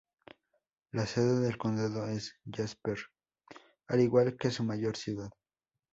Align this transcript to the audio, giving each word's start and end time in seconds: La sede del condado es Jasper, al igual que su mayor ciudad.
La 0.93 1.05
sede 1.05 1.41
del 1.41 1.59
condado 1.59 2.07
es 2.07 2.33
Jasper, 2.51 2.97
al 3.85 3.99
igual 4.01 4.35
que 4.35 4.49
su 4.49 4.63
mayor 4.63 4.97
ciudad. 4.97 5.29